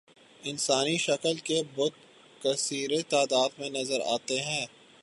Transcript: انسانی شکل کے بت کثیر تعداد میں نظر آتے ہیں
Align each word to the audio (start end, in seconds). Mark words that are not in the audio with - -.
انسانی 0.43 0.97
شکل 0.97 1.35
کے 1.43 1.61
بت 1.75 1.93
کثیر 2.41 2.91
تعداد 3.09 3.59
میں 3.59 3.69
نظر 3.69 3.99
آتے 4.05 4.39
ہیں 4.39 4.65